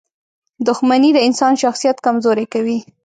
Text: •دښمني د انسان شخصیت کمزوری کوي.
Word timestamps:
•دښمني 0.67 1.09
د 1.13 1.19
انسان 1.27 1.53
شخصیت 1.63 1.97
کمزوری 2.05 2.45
کوي. 2.53 2.77